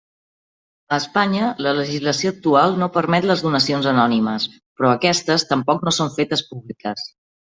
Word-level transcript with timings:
A 0.95 0.97
Espanya, 1.01 1.49
la 1.65 1.73
legislació 1.79 2.31
actual 2.35 2.73
no 2.83 2.87
permet 2.95 3.27
les 3.31 3.43
donacions 3.47 3.89
anònimes, 3.91 4.47
però 4.81 4.95
aquestes 4.95 5.45
tampoc 5.53 5.85
no 5.89 5.95
són 5.99 6.11
fetes 6.17 6.43
públiques. 6.49 7.05